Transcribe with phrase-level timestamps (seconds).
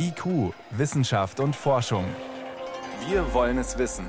[0.00, 2.04] IQ, Wissenschaft und Forschung.
[3.08, 4.06] Wir wollen es wissen.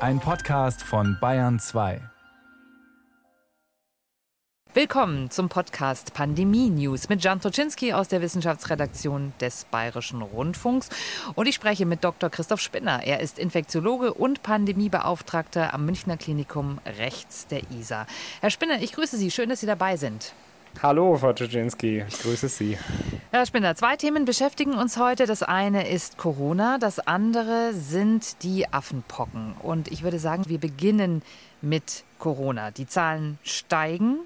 [0.00, 2.02] Ein Podcast von Bayern 2.
[4.74, 10.90] Willkommen zum Podcast Pandemie News mit Jan Toczynski aus der Wissenschaftsredaktion des Bayerischen Rundfunks.
[11.34, 12.28] Und ich spreche mit Dr.
[12.28, 13.02] Christoph Spinner.
[13.02, 18.06] Er ist Infektiologe und Pandemiebeauftragter am Münchner Klinikum rechts der ISA.
[18.42, 19.30] Herr Spinner, ich grüße Sie.
[19.30, 20.34] Schön, dass Sie dabei sind.
[20.80, 22.78] Hallo, Frau Czuczynski, ich grüße Sie.
[23.32, 25.26] Herr Spinner, zwei Themen beschäftigen uns heute.
[25.26, 29.54] Das eine ist Corona, das andere sind die Affenpocken.
[29.60, 31.22] Und ich würde sagen, wir beginnen
[31.62, 32.70] mit Corona.
[32.70, 34.18] Die Zahlen steigen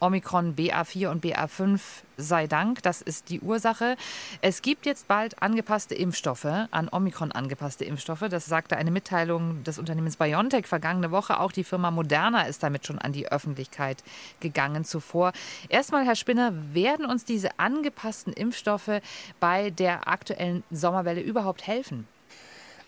[0.00, 1.80] Omikron BA4 und BA5
[2.16, 3.96] sei Dank, das ist die Ursache.
[4.42, 8.24] Es gibt jetzt bald angepasste Impfstoffe, an Omikron angepasste Impfstoffe.
[8.28, 11.40] Das sagte eine Mitteilung des Unternehmens BioNTech vergangene Woche.
[11.40, 14.02] Auch die Firma Moderna ist damit schon an die Öffentlichkeit
[14.40, 15.32] gegangen zuvor.
[15.68, 19.00] Erstmal, Herr Spinner, werden uns diese angepassten Impfstoffe
[19.40, 22.06] bei der aktuellen Sommerwelle überhaupt helfen?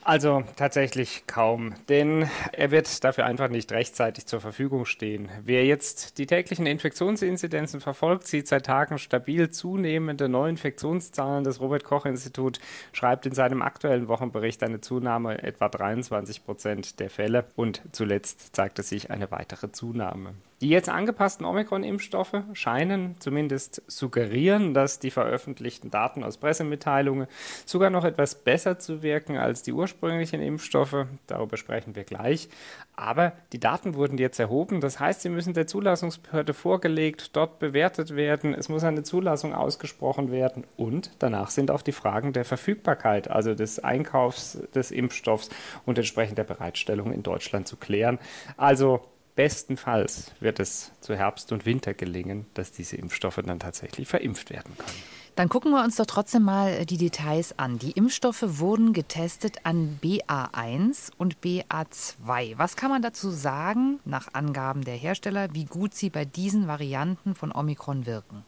[0.02, 5.29] Also tatsächlich kaum, denn er wird dafür einfach nicht rechtzeitig zur Verfügung stehen.
[5.45, 11.45] Wer jetzt die täglichen Infektionsinzidenzen verfolgt, sieht seit Tagen stabil zunehmende Neuinfektionszahlen.
[11.45, 12.60] Das Robert Koch Institut
[12.93, 18.82] schreibt in seinem aktuellen Wochenbericht eine Zunahme etwa 23 Prozent der Fälle und zuletzt zeigte
[18.82, 20.34] sich eine weitere Zunahme.
[20.60, 27.28] Die jetzt angepassten Omikron-Impfstoffe scheinen zumindest suggerieren, dass die veröffentlichten Daten aus Pressemitteilungen
[27.64, 31.06] sogar noch etwas besser zu wirken als die ursprünglichen Impfstoffe.
[31.26, 32.50] Darüber sprechen wir gleich.
[32.94, 34.82] Aber die Daten wurden jetzt erhoben.
[34.82, 38.52] Das heißt, sie müssen der Zulassungsbehörde vorgelegt, dort bewertet werden.
[38.52, 40.64] Es muss eine Zulassung ausgesprochen werden.
[40.76, 45.48] Und danach sind auch die Fragen der Verfügbarkeit, also des Einkaufs des Impfstoffs
[45.86, 48.18] und entsprechend der Bereitstellung in Deutschland zu klären.
[48.58, 49.00] Also
[49.41, 54.77] bestenfalls wird es zu Herbst und Winter gelingen, dass diese Impfstoffe dann tatsächlich verimpft werden
[54.77, 55.02] können.
[55.35, 57.79] Dann gucken wir uns doch trotzdem mal die Details an.
[57.79, 62.59] Die Impfstoffe wurden getestet an BA1 und BA2.
[62.59, 67.34] Was kann man dazu sagen, nach Angaben der Hersteller, wie gut sie bei diesen Varianten
[67.34, 68.45] von Omikron wirken?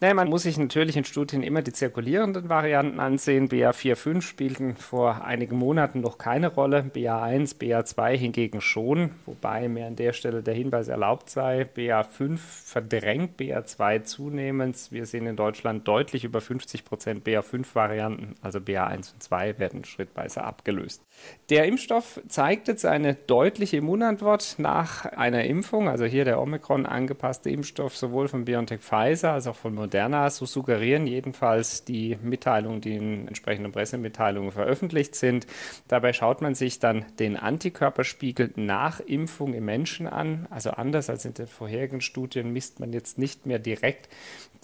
[0.00, 3.48] Naja, man muss sich natürlich in Studien immer die zirkulierenden Varianten ansehen.
[3.48, 9.96] BA4-5 spielten vor einigen Monaten noch keine Rolle, BA1, BA2 hingegen schon, wobei mir an
[9.96, 11.62] der Stelle der Hinweis erlaubt sei.
[11.62, 14.76] BA5 verdrängt BA2 zunehmend.
[14.92, 20.44] Wir sehen in Deutschland deutlich über 50 Prozent BA5-Varianten, also BA1 und 2 werden schrittweise
[20.44, 21.07] abgelöst.
[21.50, 27.48] Der Impfstoff zeigt jetzt eine deutliche Immunantwort nach einer Impfung, also hier der Omikron angepasste
[27.48, 32.96] Impfstoff sowohl von BioNTech Pfizer als auch von Moderna, so suggerieren jedenfalls die Mitteilungen, die
[32.96, 35.46] in entsprechenden Pressemitteilungen veröffentlicht sind.
[35.88, 40.46] Dabei schaut man sich dann den Antikörperspiegel nach Impfung im Menschen an.
[40.50, 44.10] Also anders als in den vorherigen Studien misst man jetzt nicht mehr direkt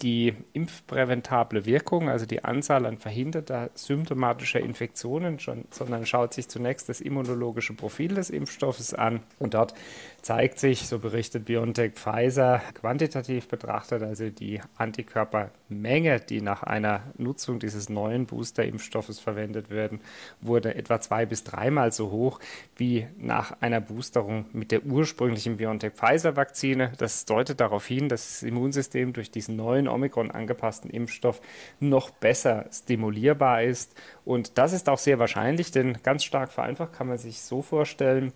[0.01, 6.89] die impfpräventable Wirkung, also die Anzahl an verhinderter symptomatischer Infektionen, schon, sondern schaut sich zunächst
[6.89, 9.21] das immunologische Profil des Impfstoffes an.
[9.39, 9.73] Und dort
[10.21, 14.61] zeigt sich, so berichtet BioNTech Pfizer, quantitativ betrachtet, also die
[15.69, 19.99] Antikörpermenge, die nach einer Nutzung dieses neuen Booster-Impfstoffes verwendet werden,
[20.41, 22.39] wurde etwa zwei bis dreimal so hoch
[22.75, 26.93] wie nach einer Boosterung mit der ursprünglichen BioNTech Pfizer-Vakzine.
[26.97, 31.41] Das deutet darauf hin, dass das Immunsystem durch diesen neuen Omikron angepassten Impfstoff
[31.79, 33.95] noch besser stimulierbar ist.
[34.23, 38.33] Und das ist auch sehr wahrscheinlich, denn ganz stark vereinfacht kann man sich so vorstellen,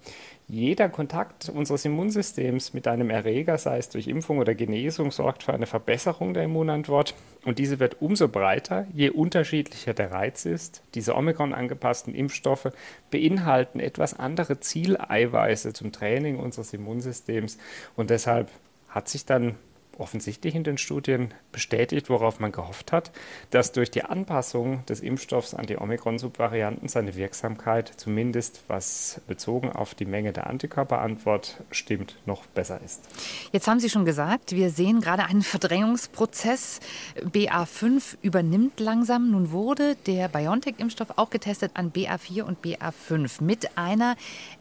[0.50, 5.54] jeder Kontakt unseres Immunsystems mit einem Erreger, sei es durch Impfung oder Genesung, sorgt für
[5.54, 7.14] eine Verbesserung der Immunantwort.
[7.46, 10.82] Und diese wird umso breiter, je unterschiedlicher der Reiz ist.
[10.96, 12.72] Diese Omikron angepassten Impfstoffe
[13.12, 17.60] beinhalten etwas andere Zieleiweiße zum Training unseres Immunsystems.
[17.96, 18.50] Und deshalb
[18.88, 19.56] hat sich dann
[20.00, 23.12] offensichtlich in den Studien bestätigt, worauf man gehofft hat,
[23.52, 29.96] dass durch die Anpassung des Impfstoffs an die Omikron-Subvarianten seine Wirksamkeit, zumindest was bezogen auf
[29.96, 33.04] die Menge der Antikörperantwort stimmt, noch besser ist.
[33.52, 36.80] Jetzt haben Sie schon gesagt, wir sehen gerade einen Verdrängungsprozess.
[37.24, 39.32] BA5 übernimmt langsam.
[39.32, 44.16] Nun wurde der BioNTech-Impfstoff auch getestet an BA4 und BA5 mit einer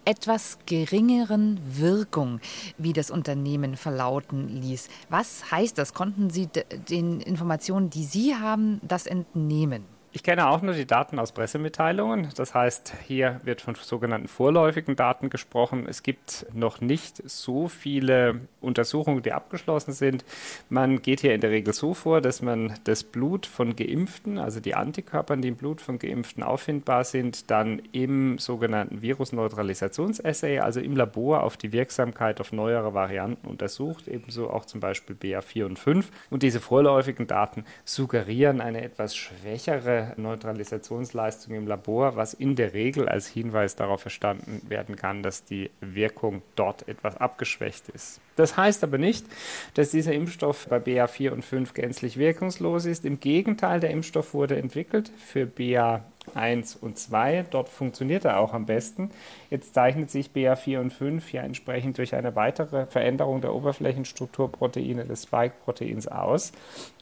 [0.09, 2.41] etwas geringeren Wirkung,
[2.79, 4.89] wie das Unternehmen verlauten ließ.
[5.11, 5.93] Was heißt das?
[5.93, 6.49] Konnten Sie
[6.89, 9.98] den Informationen, die Sie haben, das entnehmen?
[10.11, 12.29] Ich kenne auch nur die Daten aus Pressemitteilungen.
[12.35, 15.87] Das heißt, hier wird von sogenannten vorläufigen Daten gesprochen.
[15.87, 20.25] Es gibt noch nicht so viele Untersuchungen, die abgeschlossen sind.
[20.71, 24.61] Man geht hier in der Regel so vor, dass man das Blut von Geimpften, also
[24.61, 30.97] die Antikörper, die im Blut von Geimpften auffindbar sind, dann im sogenannten Virusneutralisationsassay, also im
[30.97, 36.11] Labor, auf die Wirksamkeit auf neuere Varianten untersucht, ebenso auch zum Beispiel BA4 und 5.
[36.31, 43.09] Und diese vorläufigen Daten suggerieren eine etwas schwächere Neutralisationsleistung im Labor, was in der Regel
[43.09, 48.21] als Hinweis darauf verstanden werden kann, dass die Wirkung dort etwas abgeschwächt ist.
[48.39, 49.27] Das heißt aber nicht,
[49.75, 53.05] dass dieser Impfstoff bei BA4 und 5 gänzlich wirkungslos ist.
[53.05, 56.05] Im Gegenteil, der Impfstoff wurde entwickelt für BA
[56.35, 57.47] 1 und 2.
[57.51, 59.11] Dort funktioniert er auch am besten.
[59.51, 65.25] Jetzt zeichnet sich BA4 und 5 ja entsprechend durch eine weitere Veränderung der Oberflächenstrukturproteine des
[65.25, 66.53] Spike-Proteins aus.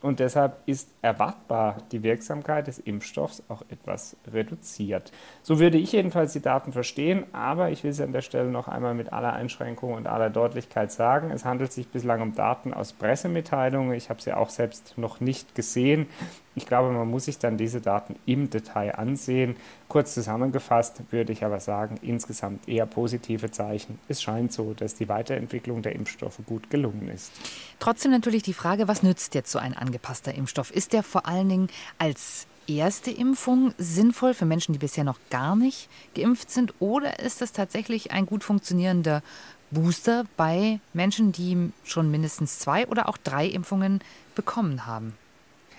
[0.02, 5.12] Und deshalb ist erwartbar die Wirksamkeit des Impfstoffs auch etwas reduziert.
[5.42, 8.68] So würde ich jedenfalls die Daten verstehen, aber ich will sie an der Stelle noch
[8.68, 11.25] einmal mit aller Einschränkung und aller Deutlichkeit sagen.
[11.30, 13.92] Es handelt sich bislang um Daten aus Pressemitteilungen.
[13.94, 16.06] Ich habe sie auch selbst noch nicht gesehen.
[16.54, 19.56] Ich glaube, man muss sich dann diese Daten im Detail ansehen.
[19.88, 23.98] Kurz zusammengefasst würde ich aber sagen, insgesamt eher positive Zeichen.
[24.08, 27.32] Es scheint so, dass die Weiterentwicklung der Impfstoffe gut gelungen ist.
[27.78, 30.70] Trotzdem natürlich die Frage, was nützt jetzt so ein angepasster Impfstoff?
[30.70, 31.68] Ist der vor allen Dingen
[31.98, 36.74] als erste Impfung sinnvoll für Menschen, die bisher noch gar nicht geimpft sind?
[36.80, 39.22] Oder ist das tatsächlich ein gut funktionierender
[39.70, 44.00] Booster bei Menschen, die schon mindestens zwei oder auch drei Impfungen
[44.34, 45.14] bekommen haben?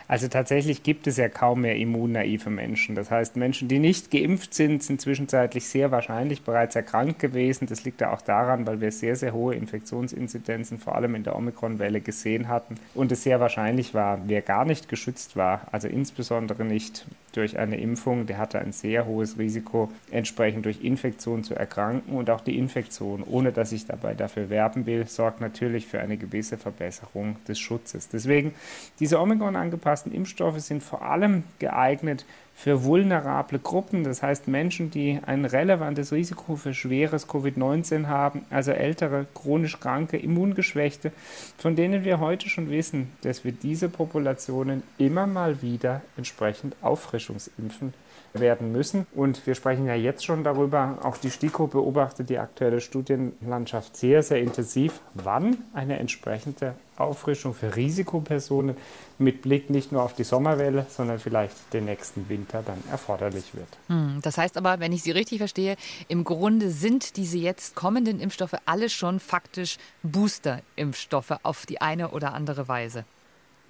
[0.09, 2.95] Also tatsächlich gibt es ja kaum mehr immunnaive Menschen.
[2.95, 7.67] Das heißt, Menschen, die nicht geimpft sind, sind zwischenzeitlich sehr wahrscheinlich bereits erkrankt gewesen.
[7.67, 11.35] Das liegt ja auch daran, weil wir sehr, sehr hohe Infektionsinzidenzen vor allem in der
[11.35, 16.63] Omikron-Welle gesehen hatten und es sehr wahrscheinlich war, wer gar nicht geschützt war, also insbesondere
[16.63, 22.15] nicht durch eine Impfung, der hatte ein sehr hohes Risiko, entsprechend durch Infektion zu erkranken.
[22.15, 26.17] Und auch die Infektion, ohne dass ich dabei dafür werben will, sorgt natürlich für eine
[26.17, 28.09] gewisse Verbesserung des Schutzes.
[28.09, 28.53] Deswegen,
[28.99, 32.25] diese Omikron angepassten Impfstoffe sind vor allem geeignet
[32.59, 38.71] für vulnerable Gruppen, das heißt Menschen, die ein relevantes Risiko für schweres Covid-19 haben, also
[38.71, 41.11] ältere, chronisch kranke, immungeschwächte,
[41.55, 47.93] von denen wir heute schon wissen, dass wir diese Populationen immer mal wieder entsprechend Auffrischungsimpfen
[48.39, 49.07] werden müssen.
[49.13, 54.23] Und wir sprechen ja jetzt schon darüber, auch die STIKO beobachtet die aktuelle Studienlandschaft sehr,
[54.23, 58.75] sehr intensiv, wann eine entsprechende Auffrischung für Risikopersonen
[59.19, 63.67] mit Blick nicht nur auf die Sommerwelle, sondern vielleicht den nächsten Winter dann erforderlich wird.
[63.87, 65.75] Hm, das heißt aber, wenn ich Sie richtig verstehe,
[66.07, 72.33] im Grunde sind diese jetzt kommenden Impfstoffe alle schon faktisch Booster-Impfstoffe auf die eine oder
[72.33, 73.05] andere Weise.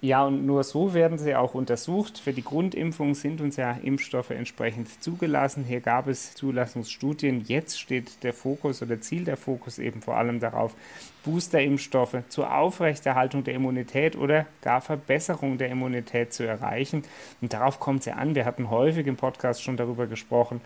[0.00, 2.18] Ja, und nur so werden sie auch untersucht.
[2.18, 5.64] Für die Grundimpfung sind uns ja Impfstoffe entsprechend zugelassen.
[5.64, 7.40] Hier gab es Zulassungsstudien.
[7.40, 10.76] Jetzt steht der Fokus oder Ziel der Fokus eben vor allem darauf,
[11.24, 17.02] Boosterimpfstoffe zur Aufrechterhaltung der Immunität oder gar Verbesserung der Immunität zu erreichen.
[17.40, 18.36] Und darauf kommt es ja an.
[18.36, 20.60] Wir hatten häufig im Podcast schon darüber gesprochen,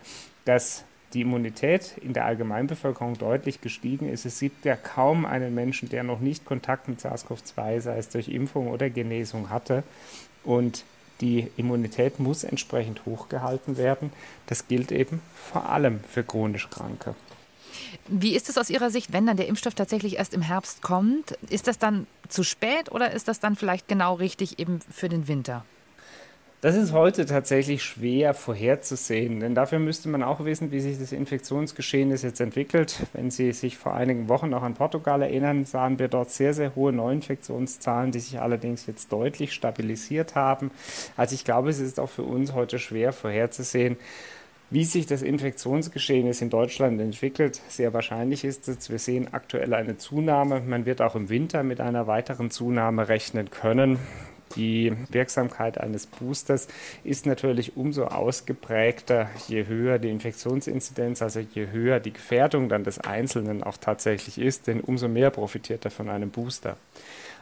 [0.45, 4.25] dass die Immunität in der Allgemeinbevölkerung deutlich gestiegen ist.
[4.25, 8.29] Es gibt ja kaum einen Menschen, der noch nicht Kontakt mit SARS-CoV-2, sei es durch
[8.29, 9.83] Impfung oder Genesung hatte.
[10.43, 10.83] Und
[11.21, 14.11] die Immunität muss entsprechend hochgehalten werden.
[14.47, 17.15] Das gilt eben vor allem für chronisch Kranke.
[18.07, 21.31] Wie ist es aus Ihrer Sicht, wenn dann der Impfstoff tatsächlich erst im Herbst kommt?
[21.49, 25.27] Ist das dann zu spät oder ist das dann vielleicht genau richtig eben für den
[25.27, 25.63] Winter?
[26.63, 31.11] Das ist heute tatsächlich schwer vorherzusehen, denn dafür müsste man auch wissen, wie sich das
[31.11, 33.05] Infektionsgeschehen jetzt entwickelt.
[33.11, 36.73] Wenn Sie sich vor einigen Wochen noch an Portugal erinnern, sahen wir dort sehr, sehr
[36.73, 40.71] hohe Neuinfektionszahlen, die sich allerdings jetzt deutlich stabilisiert haben.
[41.17, 43.97] Also ich glaube, es ist auch für uns heute schwer vorherzusehen,
[44.69, 49.97] wie sich das Infektionsgeschehen in Deutschland entwickelt, sehr wahrscheinlich ist es, wir sehen aktuell eine
[49.97, 50.61] Zunahme.
[50.61, 53.99] Man wird auch im Winter mit einer weiteren Zunahme rechnen können.
[54.55, 56.67] Die Wirksamkeit eines Boosters
[57.03, 62.99] ist natürlich umso ausgeprägter, je höher die Infektionsinzidenz, also je höher die Gefährdung dann des
[62.99, 66.77] Einzelnen auch tatsächlich ist, denn umso mehr profitiert er von einem Booster.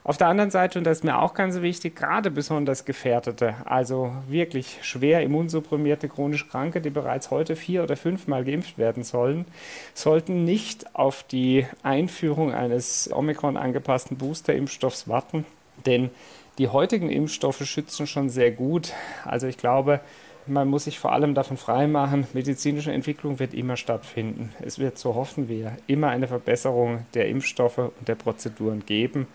[0.03, 4.11] Auf der anderen Seite, und das ist mir auch ganz wichtig, gerade besonders Gefährdete, also
[4.27, 9.45] wirklich schwer immunsupprimierte chronisch Kranke, die bereits heute vier oder fünfmal geimpft werden sollen,
[9.93, 15.45] sollten nicht auf die Einführung eines Omikron angepassten Boosterimpfstoffs warten,
[15.85, 16.09] denn
[16.57, 18.93] die heutigen Impfstoffe schützen schon sehr gut.
[19.25, 20.01] Also ich glaube,
[20.47, 24.53] man muss sich vor allem davon freimachen, medizinische Entwicklung wird immer stattfinden.
[24.59, 29.27] Es wird, so hoffen wir, immer eine Verbesserung der Impfstoffe und der Prozeduren geben.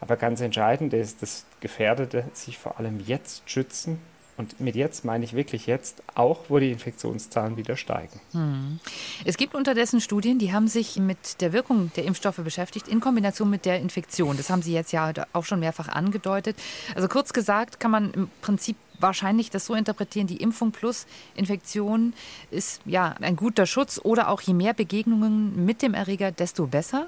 [0.00, 4.00] Aber ganz entscheidend ist, dass Gefährdete sich vor allem jetzt schützen
[4.36, 8.20] und mit jetzt meine ich wirklich jetzt, auch wo die Infektionszahlen wieder steigen.
[8.32, 8.80] Hm.
[9.24, 13.50] Es gibt unterdessen Studien, die haben sich mit der Wirkung der Impfstoffe beschäftigt in Kombination
[13.50, 14.36] mit der Infektion.
[14.36, 16.56] Das haben Sie jetzt ja auch schon mehrfach angedeutet.
[16.94, 22.14] Also kurz gesagt kann man im Prinzip wahrscheinlich das so interpretieren, die Impfung plus Infektion
[22.50, 27.06] ist ja ein guter Schutz oder auch je mehr Begegnungen mit dem Erreger, desto besser?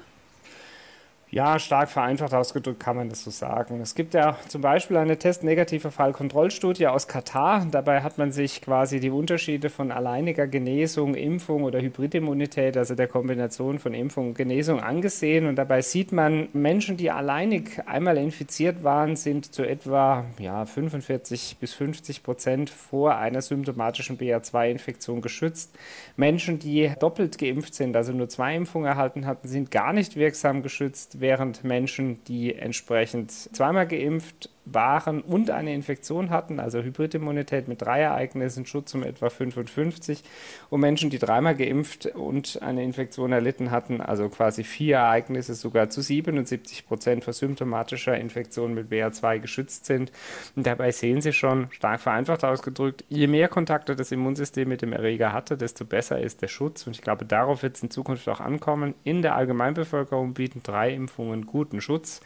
[1.35, 3.81] Ja, stark vereinfacht ausgedrückt kann man das so sagen.
[3.81, 7.67] Es gibt ja zum Beispiel eine testnegative Fallkontrollstudie aus Katar.
[7.69, 13.09] Dabei hat man sich quasi die Unterschiede von alleiniger Genesung, Impfung oder Hybridimmunität, also der
[13.09, 15.45] Kombination von Impfung und Genesung angesehen.
[15.47, 21.57] Und dabei sieht man, Menschen, die alleinig einmal infiziert waren, sind zu etwa ja, 45
[21.59, 25.75] bis 50 Prozent vor einer symptomatischen BA2-Infektion geschützt.
[26.15, 30.63] Menschen, die doppelt geimpft sind, also nur zwei Impfungen erhalten hatten, sind gar nicht wirksam
[30.63, 37.81] geschützt während Menschen, die entsprechend zweimal geimpft waren und eine Infektion hatten, also Hybridimmunität mit
[37.81, 40.23] drei Ereignissen, Schutz um etwa 55
[40.69, 45.89] und Menschen, die dreimal geimpft und eine Infektion erlitten hatten, also quasi vier Ereignisse, sogar
[45.89, 50.11] zu 77 Prozent vor symptomatischer Infektion mit BA2 geschützt sind.
[50.55, 54.93] Und dabei sehen Sie schon, stark vereinfacht ausgedrückt, je mehr Kontakte das Immunsystem mit dem
[54.93, 56.87] Erreger hatte, desto besser ist der Schutz.
[56.87, 58.95] Und ich glaube, darauf wird es in Zukunft auch ankommen.
[59.03, 62.21] In der Allgemeinbevölkerung bieten drei Impfungen guten Schutz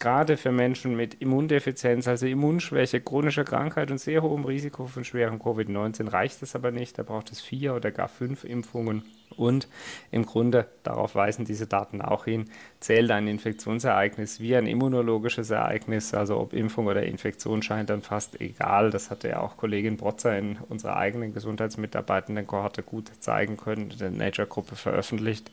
[0.00, 5.38] gerade für Menschen mit Immundefizienz, also Immunschwäche, chronischer Krankheit und sehr hohem Risiko von schweren
[5.38, 6.98] Covid-19 reicht es aber nicht.
[6.98, 9.02] Da braucht es vier oder gar fünf Impfungen.
[9.36, 9.68] Und
[10.10, 12.46] im Grunde, darauf weisen diese Daten auch hin,
[12.80, 18.40] zählt ein Infektionsereignis wie ein immunologisches Ereignis, also ob Impfung oder Infektion scheint dann fast
[18.40, 18.90] egal.
[18.90, 23.98] Das hatte ja auch Kollegin Brotzer in unserer eigenen Gesundheitsmitarbeitenden Kohorte gut zeigen können, in
[23.98, 25.50] der Nature-Gruppe veröffentlicht.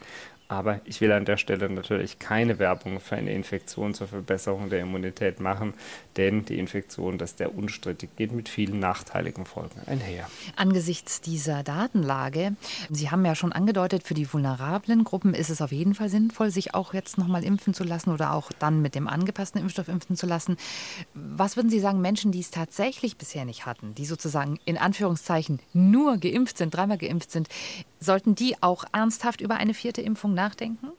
[0.47, 4.81] Aber ich will an der Stelle natürlich keine Werbung für eine Infektion zur Verbesserung der
[4.81, 5.73] Immunität machen,
[6.17, 10.29] denn die Infektion, das ist der unstrittig, geht mit vielen nachteiligen Folgen einher.
[10.55, 12.55] Angesichts dieser Datenlage,
[12.89, 16.51] Sie haben ja schon angedeutet, für die vulnerablen Gruppen ist es auf jeden Fall sinnvoll,
[16.51, 20.15] sich auch jetzt nochmal impfen zu lassen oder auch dann mit dem angepassten Impfstoff impfen
[20.15, 20.57] zu lassen.
[21.15, 25.59] Was würden Sie sagen, Menschen, die es tatsächlich bisher nicht hatten, die sozusagen in Anführungszeichen
[25.73, 27.49] nur geimpft sind, dreimal geimpft sind,
[27.99, 30.89] sollten die auch ernsthaft über eine vierte Impfung nachdenken?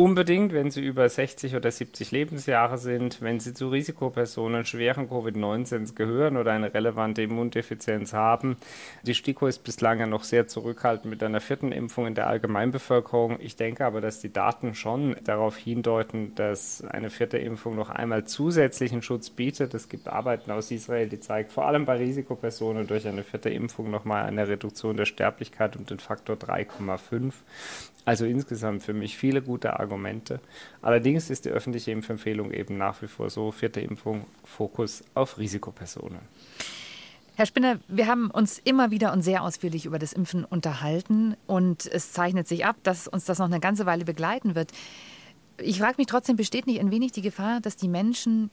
[0.00, 5.94] Unbedingt, wenn sie über 60 oder 70 Lebensjahre sind, wenn sie zu Risikopersonen schweren Covid-19
[5.94, 8.56] gehören oder eine relevante Immundefizienz haben.
[9.02, 13.40] Die STIKO ist bislang ja noch sehr zurückhaltend mit einer vierten Impfung in der Allgemeinbevölkerung.
[13.40, 18.24] Ich denke aber, dass die Daten schon darauf hindeuten, dass eine vierte Impfung noch einmal
[18.24, 19.74] zusätzlichen Schutz bietet.
[19.74, 23.90] Es gibt Arbeiten aus Israel, die zeigen, vor allem bei Risikopersonen durch eine vierte Impfung
[23.90, 27.34] nochmal eine Reduktion der Sterblichkeit um den Faktor 3,5.
[28.06, 30.40] Also insgesamt für mich viele gute Argumente.
[30.82, 36.20] Allerdings ist die öffentliche Impfempfehlung eben nach wie vor so, vierte Impfung, Fokus auf Risikopersonen.
[37.34, 41.86] Herr Spinner, wir haben uns immer wieder und sehr ausführlich über das Impfen unterhalten und
[41.86, 44.72] es zeichnet sich ab, dass uns das noch eine ganze Weile begleiten wird.
[45.58, 48.50] Ich frage mich trotzdem, besteht nicht ein wenig die Gefahr, dass die Menschen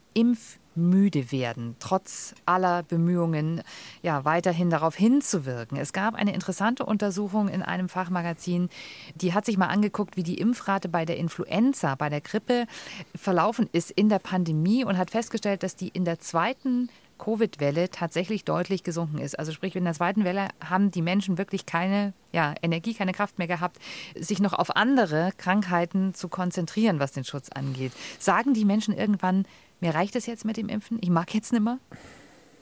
[0.77, 3.61] impfmüde werden, trotz aller Bemühungen,
[4.01, 5.77] ja, weiterhin darauf hinzuwirken?
[5.77, 8.69] Es gab eine interessante Untersuchung in einem Fachmagazin,
[9.15, 12.67] die hat sich mal angeguckt, wie die Impfrate bei der Influenza, bei der Grippe
[13.15, 18.45] verlaufen ist in der Pandemie und hat festgestellt, dass die in der zweiten Covid-Welle tatsächlich
[18.45, 19.37] deutlich gesunken ist.
[19.37, 23.37] Also sprich, in der zweiten Welle haben die Menschen wirklich keine ja, Energie, keine Kraft
[23.37, 23.77] mehr gehabt,
[24.15, 27.93] sich noch auf andere Krankheiten zu konzentrieren, was den Schutz angeht.
[28.19, 29.45] Sagen die Menschen irgendwann,
[29.79, 31.79] mir reicht es jetzt mit dem Impfen, ich mag jetzt nimmer?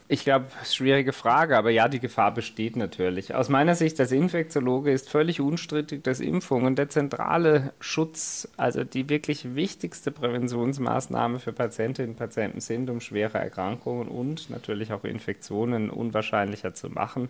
[0.08, 3.34] Ich glaube, schwierige Frage, aber ja, die Gefahr besteht natürlich.
[3.34, 9.10] Aus meiner Sicht als Infektiologe ist völlig unstrittig, dass Impfungen der zentrale Schutz, also die
[9.10, 15.90] wirklich wichtigste Präventionsmaßnahme für Patientinnen und Patienten sind, um schwere Erkrankungen und natürlich auch Infektionen
[15.90, 17.30] unwahrscheinlicher zu machen.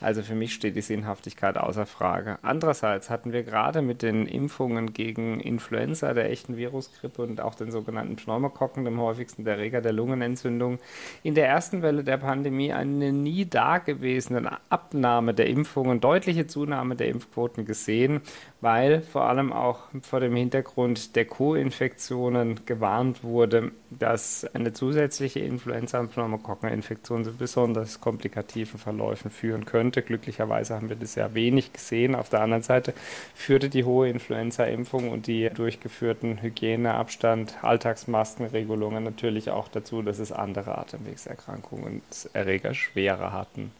[0.00, 2.40] Also für mich steht die Sinnhaftigkeit außer Frage.
[2.42, 7.70] Andererseits hatten wir gerade mit den Impfungen gegen Influenza, der echten Virusgrippe und auch den
[7.70, 10.80] sogenannten Pneumokokken, dem häufigsten Erreger der Lungenentzündung,
[11.22, 16.96] in der ersten Welle der der Pandemie eine nie dagewesene Abnahme der Impfungen, deutliche Zunahme
[16.96, 18.22] der Impfquoten gesehen,
[18.62, 26.00] weil vor allem auch vor dem Hintergrund der Co-Infektionen gewarnt wurde, dass eine zusätzliche Influenza-
[26.00, 30.00] und Pneumokokkeninfektion zu besonders komplikativen Verläufen führen könnte.
[30.00, 32.14] Glücklicherweise haben wir das sehr wenig gesehen.
[32.14, 32.94] Auf der anderen Seite
[33.34, 40.78] führte die hohe Influenza-Impfung und die durchgeführten Hygieneabstand, Alltagsmaskenregelungen natürlich auch dazu, dass es andere
[40.78, 43.72] Atemwegserkrankungen Erreger schwerer hatten.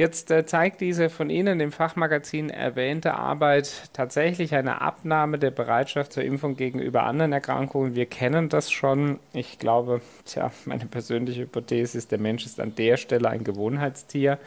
[0.00, 6.14] Jetzt äh, zeigt diese von Ihnen im Fachmagazin erwähnte Arbeit tatsächlich eine Abnahme der Bereitschaft
[6.14, 7.94] zur Impfung gegenüber anderen Erkrankungen.
[7.94, 9.18] Wir kennen das schon.
[9.34, 14.38] Ich glaube, tja, meine persönliche Hypothese ist, der Mensch ist an der Stelle ein Gewohnheitstier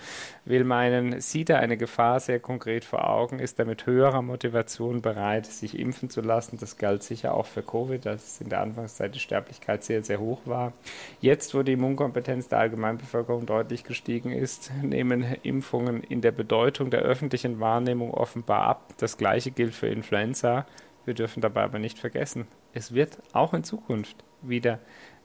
[0.46, 5.02] will meinen, sieht er eine Gefahr sehr konkret vor Augen, ist er mit höherer Motivation
[5.02, 6.58] bereit, sich impfen zu lassen.
[6.60, 10.42] Das galt sicher auch für Covid, dass in der Anfangszeit die Sterblichkeit sehr, sehr hoch
[10.46, 10.74] war.
[11.22, 17.02] Jetzt, wo die Immunkompetenz der Allgemeinbevölkerung deutlich gestiegen ist, nehmen Impfungen in der Bedeutung der
[17.02, 18.94] öffentlichen Wahrnehmung offenbar ab.
[18.98, 20.66] Das gleiche gilt für Influenza.
[21.06, 24.80] Wir dürfen dabei aber nicht vergessen, es wird auch in Zukunft wieder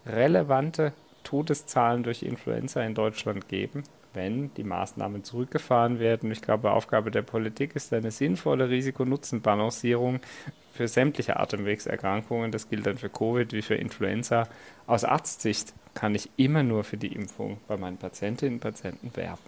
[0.04, 3.84] relevante Todeszahlen durch Influenza in Deutschland geben,
[4.18, 6.30] wenn die Maßnahmen zurückgefahren werden.
[6.32, 10.20] Ich glaube, Aufgabe der Politik ist eine sinnvolle Risiko-Nutzen-Balancierung
[10.74, 12.50] für sämtliche Atemwegserkrankungen.
[12.50, 14.48] Das gilt dann für Covid wie für Influenza.
[14.86, 19.38] Aus Arztsicht kann ich immer nur für die Impfung bei meinen Patientinnen und Patienten werben.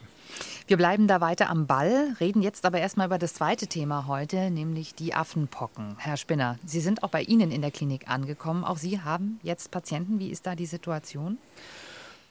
[0.68, 4.52] Wir bleiben da weiter am Ball, reden jetzt aber erstmal über das zweite Thema heute,
[4.52, 5.96] nämlich die Affenpocken.
[5.98, 8.62] Herr Spinner, Sie sind auch bei Ihnen in der Klinik angekommen.
[8.62, 10.20] Auch Sie haben jetzt Patienten.
[10.20, 11.38] Wie ist da die Situation?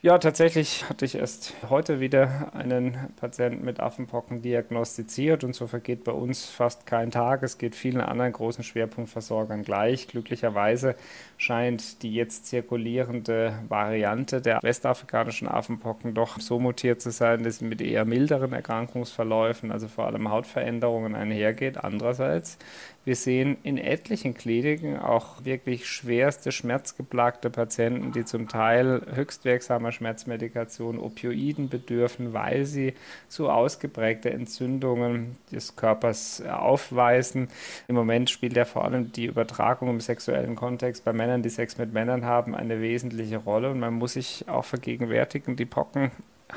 [0.01, 6.05] Ja, tatsächlich hatte ich erst heute wieder einen Patienten mit Affenpocken diagnostiziert und so vergeht
[6.05, 7.43] bei uns fast kein Tag.
[7.43, 10.07] Es geht vielen anderen großen Schwerpunktversorgern gleich.
[10.07, 10.95] Glücklicherweise
[11.35, 17.65] scheint die jetzt zirkulierende Variante der westafrikanischen Affenpocken doch so mutiert zu sein, dass sie
[17.65, 21.77] mit eher milderen Erkrankungsverläufen, also vor allem Hautveränderungen einhergeht.
[21.77, 22.57] Andererseits
[23.05, 30.99] wir sehen in etlichen Kliniken auch wirklich schwerste schmerzgeplagte Patienten, die zum Teil höchstwirksamer Schmerzmedikation,
[30.99, 32.93] Opioiden bedürfen, weil sie
[33.27, 37.47] so ausgeprägte Entzündungen des Körpers aufweisen.
[37.87, 41.77] Im Moment spielt ja vor allem die Übertragung im sexuellen Kontext bei Männern, die Sex
[41.77, 46.11] mit Männern haben, eine wesentliche Rolle und man muss sich auch vergegenwärtigen, die Pocken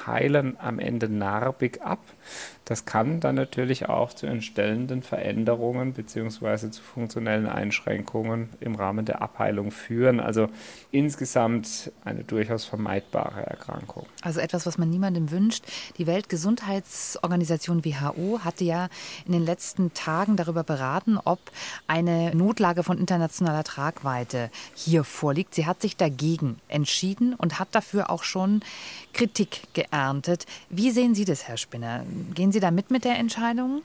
[0.06, 2.00] heilen am Ende narbig ab.
[2.64, 6.70] Das kann dann natürlich auch zu entstellenden Veränderungen bzw.
[6.70, 10.20] zu funktionellen Einschränkungen im Rahmen der Abheilung führen.
[10.20, 10.48] Also
[10.92, 14.06] insgesamt eine durchaus vermeidbare Erkrankung.
[14.22, 15.64] Also etwas, was man niemandem wünscht.
[15.98, 18.88] Die Weltgesundheitsorganisation WHO hatte ja
[19.26, 21.40] in den letzten Tagen darüber beraten, ob
[21.88, 25.54] eine Notlage von internationaler Tragweite hier vorliegt.
[25.54, 28.60] Sie hat sich dagegen entschieden und hat dafür auch schon
[29.12, 30.46] Kritik geerntet.
[30.68, 32.04] Wie sehen Sie das, Herr Spinner?
[32.34, 33.82] Gehen Sie da mit mit der Entscheidung?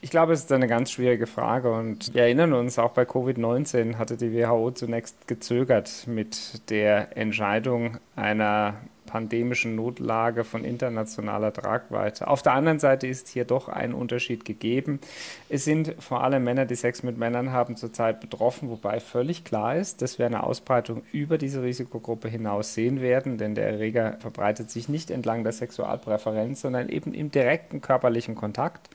[0.00, 3.96] Ich glaube, es ist eine ganz schwierige Frage und wir erinnern uns, auch bei Covid-19
[3.96, 8.74] hatte die WHO zunächst gezögert mit der Entscheidung einer
[9.08, 12.28] pandemischen Notlage von internationaler Tragweite.
[12.28, 15.00] Auf der anderen Seite ist hier doch ein Unterschied gegeben.
[15.48, 19.76] Es sind vor allem Männer, die Sex mit Männern haben, zurzeit betroffen, wobei völlig klar
[19.76, 24.70] ist, dass wir eine Ausbreitung über diese Risikogruppe hinaus sehen werden, denn der Erreger verbreitet
[24.70, 28.90] sich nicht entlang der Sexualpräferenz, sondern eben im direkten körperlichen Kontakt.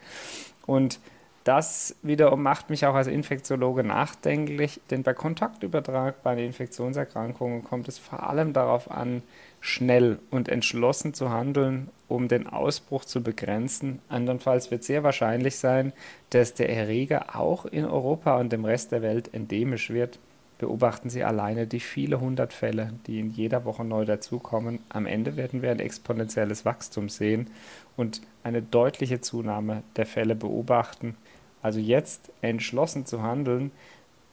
[0.65, 0.99] Und
[1.43, 8.29] das wiederum macht mich auch als Infektiologe nachdenklich, denn bei kontaktübertragbaren Infektionserkrankungen kommt es vor
[8.29, 9.21] allem darauf an,
[9.65, 13.99] schnell und entschlossen zu handeln, um den Ausbruch zu begrenzen.
[14.09, 15.93] Andernfalls wird sehr wahrscheinlich sein,
[16.31, 20.19] dass der Erreger auch in Europa und dem Rest der Welt endemisch wird.
[20.57, 24.79] Beobachten Sie alleine die viele hundert Fälle, die in jeder Woche neu dazukommen.
[24.89, 27.49] Am Ende werden wir ein exponentielles Wachstum sehen
[27.95, 31.15] und eine deutliche Zunahme der Fälle beobachten.
[31.61, 33.71] Also jetzt entschlossen zu handeln,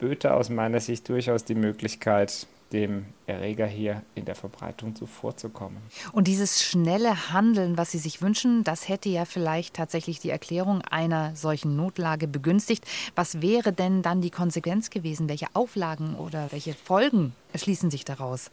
[0.01, 5.79] böte aus meiner Sicht durchaus die Möglichkeit, dem Erreger hier in der Verbreitung zuvorzukommen.
[6.13, 10.83] Und dieses schnelle Handeln, was Sie sich wünschen, das hätte ja vielleicht tatsächlich die Erklärung
[10.83, 12.85] einer solchen Notlage begünstigt.
[13.15, 15.29] Was wäre denn dann die Konsequenz gewesen?
[15.29, 18.51] Welche Auflagen oder welche Folgen erschließen sich daraus?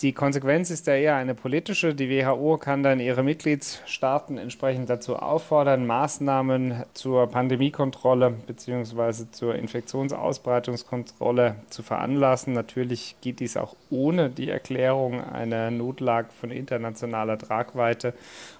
[0.00, 1.92] Die Konsequenz ist ja eher eine politische.
[1.92, 9.24] Die WHO kann dann ihre Mitgliedstaaten entsprechend dazu auffordern, Maßnahmen zur Pandemiekontrolle bzw.
[9.32, 12.52] zur Infektionsausbreitungskontrolle zu veranlassen.
[12.52, 18.14] Natürlich geht dies auch ohne die Erklärung einer Notlage von internationaler Tragweite.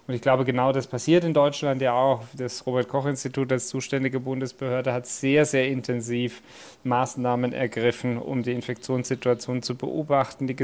[0.09, 2.22] Und ich glaube, genau das passiert in Deutschland ja auch.
[2.35, 6.42] Das Robert-Koch-Institut als zuständige Bundesbehörde hat sehr, sehr intensiv
[6.83, 10.46] Maßnahmen ergriffen, um die Infektionssituation zu beobachten.
[10.46, 10.57] Die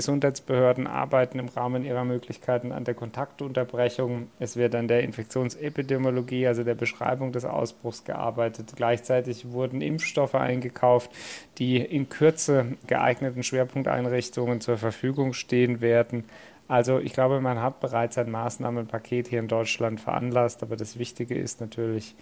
[0.64, 4.28] Gesundheitsbehörden arbeiten im Rahmen ihrer Möglichkeiten an der Kontaktunterbrechung.
[4.38, 8.72] Es wird an der Infektionsepidemiologie, also der Beschreibung des Ausbruchs gearbeitet.
[8.74, 11.10] Gleichzeitig wurden Impfstoffe eingekauft,
[11.58, 16.24] die in Kürze geeigneten Schwerpunkteinrichtungen zur Verfügung stehen werden.
[16.66, 21.34] Also ich glaube, man hat bereits ein Maßnahmenpaket hier in Deutschland veranlasst, aber das Wichtige
[21.34, 22.14] ist natürlich,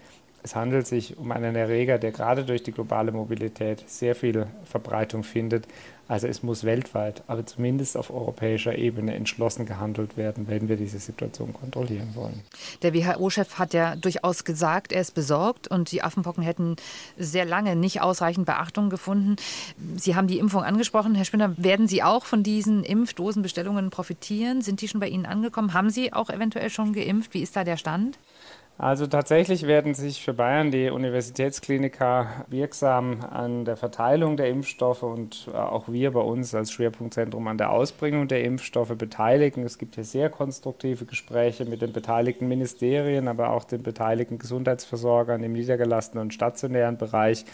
[0.42, 5.22] es handelt sich um einen Erreger, der gerade durch die globale Mobilität sehr viel Verbreitung
[5.22, 5.68] findet.
[6.08, 10.98] Also es muss weltweit, aber zumindest auf europäischer Ebene entschlossen gehandelt werden, wenn wir diese
[10.98, 12.42] Situation kontrollieren wollen.
[12.82, 16.76] Der WHO-Chef hat ja durchaus gesagt, er ist besorgt und die Affenpocken hätten
[17.16, 19.36] sehr lange nicht ausreichend Beachtung gefunden.
[19.96, 21.14] Sie haben die Impfung angesprochen.
[21.14, 24.60] Herr Spinner, werden Sie auch von diesen Impfdosenbestellungen profitieren?
[24.60, 25.72] Sind die schon bei Ihnen angekommen?
[25.72, 27.32] Haben Sie auch eventuell schon geimpft?
[27.32, 28.18] Wie ist da der Stand?
[28.78, 35.48] Also tatsächlich werden sich für Bayern die Universitätskliniker wirksam an der Verteilung der Impfstoffe und
[35.52, 39.62] äh, auch wir bei uns als Schwerpunktzentrum an der Ausbringung der Impfstoffe beteiligen.
[39.64, 45.44] Es gibt hier sehr konstruktive Gespräche mit den beteiligten Ministerien, aber auch den beteiligten Gesundheitsversorgern
[45.44, 47.44] im niedergelassenen und stationären Bereich.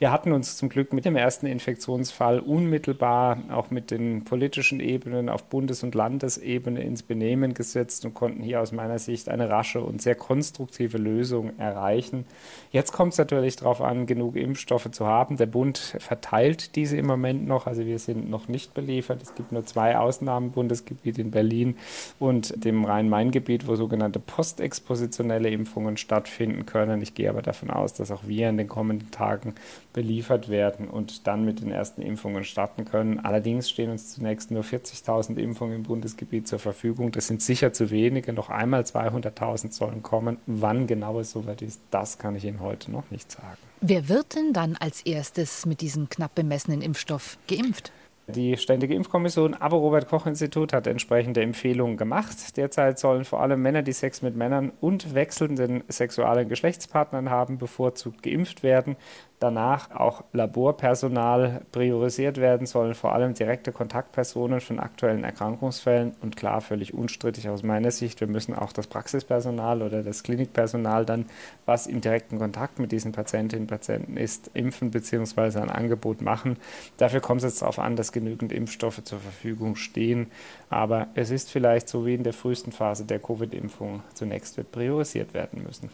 [0.00, 5.28] Wir hatten uns zum Glück mit dem ersten Infektionsfall unmittelbar auch mit den politischen Ebenen
[5.28, 9.80] auf Bundes- und Landesebene ins Benehmen gesetzt und konnten hier aus meiner Sicht eine rasche
[9.80, 10.63] und sehr konstruktive
[10.98, 12.24] Lösung erreichen.
[12.70, 15.36] Jetzt kommt es natürlich darauf an, genug Impfstoffe zu haben.
[15.36, 19.22] Der Bund verteilt diese im Moment noch, also wir sind noch nicht beliefert.
[19.22, 21.76] Es gibt nur zwei Ausnahmenbundesgebiete in Berlin
[22.18, 27.02] und dem Rhein-Main-Gebiet, wo sogenannte postexpositionelle Impfungen stattfinden können.
[27.02, 29.54] Ich gehe aber davon aus, dass auch wir in den kommenden Tagen
[29.92, 33.20] beliefert werden und dann mit den ersten Impfungen starten können.
[33.20, 37.12] Allerdings stehen uns zunächst nur 40.000 Impfungen im Bundesgebiet zur Verfügung.
[37.12, 38.32] Das sind sicher zu wenige.
[38.32, 40.38] Noch einmal 200.000 sollen kommen.
[40.60, 43.58] Wann genau es soweit ist, das kann ich Ihnen heute noch nicht sagen.
[43.80, 47.92] Wer wird denn dann als erstes mit diesem knapp bemessenen Impfstoff geimpft?
[48.26, 52.56] Die Ständige Impfkommission, aber Robert Koch Institut hat entsprechende Empfehlungen gemacht.
[52.56, 58.22] Derzeit sollen vor allem Männer, die Sex mit Männern und wechselnden sexuellen Geschlechtspartnern haben, bevorzugt
[58.22, 58.96] geimpft werden
[59.44, 66.14] danach auch Laborpersonal priorisiert werden sollen, vor allem direkte Kontaktpersonen von aktuellen Erkrankungsfällen.
[66.22, 71.04] Und klar, völlig unstrittig aus meiner Sicht, wir müssen auch das Praxispersonal oder das Klinikpersonal
[71.04, 71.26] dann,
[71.66, 75.58] was im direkten Kontakt mit diesen Patientinnen und Patienten ist, impfen bzw.
[75.58, 76.56] ein Angebot machen.
[76.96, 80.30] Dafür kommt es jetzt darauf an, dass genügend Impfstoffe zur Verfügung stehen.
[80.70, 84.02] Aber es ist vielleicht so wie in der frühesten Phase der Covid-Impfung.
[84.14, 85.90] Zunächst wird priorisiert werden müssen.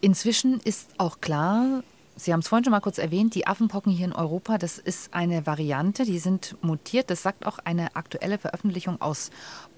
[0.00, 1.82] Inzwischen ist auch klar,
[2.16, 5.12] Sie haben es vorhin schon mal kurz erwähnt, die Affenpocken hier in Europa, das ist
[5.12, 7.10] eine Variante, die sind mutiert.
[7.10, 9.30] Das sagt auch eine aktuelle Veröffentlichung aus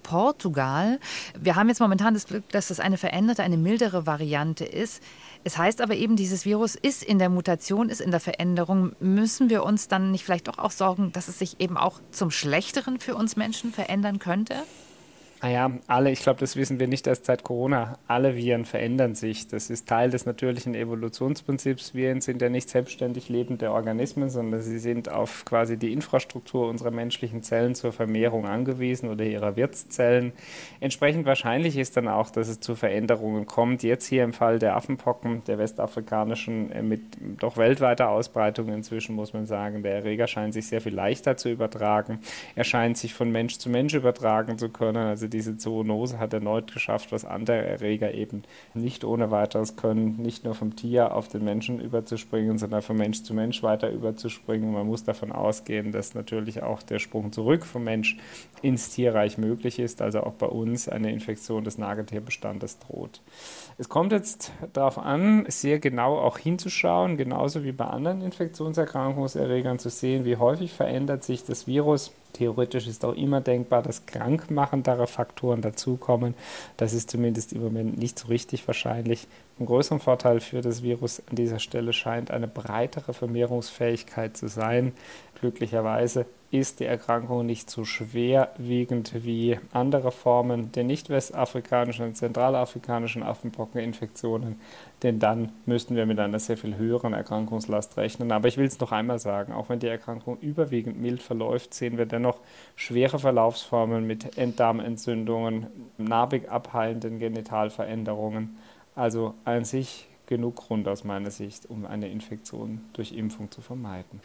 [0.03, 1.01] Portugal.
[1.39, 5.03] Wir haben jetzt momentan das Glück, dass das eine veränderte, eine mildere Variante ist.
[5.45, 8.93] Es heißt aber eben, dieses Virus ist in der Mutation, ist in der Veränderung.
[9.01, 12.31] Müssen wir uns dann nicht vielleicht doch auch sorgen, dass es sich eben auch zum
[12.31, 14.57] Schlechteren für uns Menschen verändern könnte?
[15.43, 17.99] Naja, alle, ich glaube, das wissen wir nicht erst seit Corona.
[18.09, 19.47] Alle Viren verändern sich.
[19.47, 21.95] Das ist Teil des natürlichen Evolutionsprinzips.
[21.95, 26.91] Viren sind ja nicht selbstständig lebende Organismen, sondern sie sind auf quasi die Infrastruktur unserer
[26.91, 30.33] menschlichen Zellen zur Vermehrung angewiesen oder ihrer Wirtszellen.
[30.81, 33.83] Entsprechend wahrscheinlich ist dann auch, dass es zu Veränderungen kommt.
[33.83, 37.03] Jetzt hier im Fall der Affenpocken, der westafrikanischen, äh, mit
[37.41, 39.83] doch weltweiter Ausbreitung inzwischen, muss man sagen.
[39.83, 42.21] Der Erreger scheint sich sehr viel leichter zu übertragen.
[42.55, 44.97] Er scheint sich von Mensch zu Mensch übertragen zu können.
[45.07, 50.23] Also also diese Zoonose hat erneut geschafft, was andere Erreger eben nicht ohne weiteres können,
[50.23, 54.73] nicht nur vom Tier auf den Menschen überzuspringen, sondern von Mensch zu Mensch weiter überzuspringen.
[54.73, 58.17] Man muss davon ausgehen, dass natürlich auch der Sprung zurück vom Mensch
[58.63, 63.21] ins Tierreich möglich ist, also auch bei uns eine Infektion des Nagetierbestandes droht.
[63.79, 69.91] Es kommt jetzt darauf an, sehr genau auch hinzuschauen, genauso wie bei anderen Infektionserkrankungserregern zu
[69.91, 75.63] sehen, wie häufig verändert sich das Virus Theoretisch ist auch immer denkbar, dass krankmachendere Faktoren
[75.63, 76.35] dazukommen.
[76.77, 79.27] Das ist zumindest im Moment nicht so richtig wahrscheinlich.
[79.59, 84.93] Ein größeren Vorteil für das Virus an dieser Stelle scheint eine breitere Vermehrungsfähigkeit zu sein.
[85.41, 93.23] Glücklicherweise ist die Erkrankung nicht so schwerwiegend wie andere Formen der nicht westafrikanischen und zentralafrikanischen
[93.23, 94.61] Affenpockeninfektionen,
[95.03, 98.31] denn dann müssten wir mit einer sehr viel höheren Erkrankungslast rechnen.
[98.31, 101.99] Aber ich will es noch einmal sagen, auch wenn die Erkrankung überwiegend mild verläuft, sehen
[101.99, 102.39] wir dennoch
[102.77, 105.67] schwere Verlaufsformen mit Enddarmentzündungen,
[105.99, 108.57] narbig abheilenden Genitalveränderungen.
[108.95, 114.21] Also an sich genug Grund aus meiner Sicht, um eine Infektion durch Impfung zu vermeiden.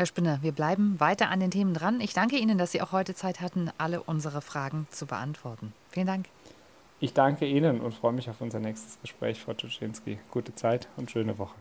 [0.00, 2.00] Herr Spinner, wir bleiben weiter an den Themen dran.
[2.00, 5.74] Ich danke Ihnen, dass Sie auch heute Zeit hatten, alle unsere Fragen zu beantworten.
[5.90, 6.24] Vielen Dank.
[7.00, 10.18] Ich danke Ihnen und freue mich auf unser nächstes Gespräch, Frau Tuschinski.
[10.30, 11.56] Gute Zeit und schöne Woche.